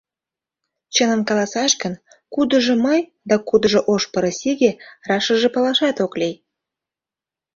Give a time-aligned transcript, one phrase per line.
[0.93, 1.93] Чыным каласаш гын,
[2.33, 4.71] кудыжо «мый» да кудыжо «ош пырысиге»—
[5.09, 6.35] рашыже палашат ок лий.